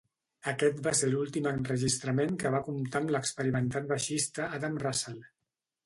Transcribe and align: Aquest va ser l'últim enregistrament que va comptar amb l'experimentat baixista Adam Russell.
Aquest 0.51 0.79
va 0.87 0.93
ser 0.99 1.09
l'últim 1.11 1.49
enregistrament 1.51 2.35
que 2.45 2.55
va 2.57 2.63
comptar 2.71 3.05
amb 3.05 3.17
l'experimentat 3.17 3.89
baixista 3.97 4.53
Adam 4.59 4.85
Russell. 4.89 5.27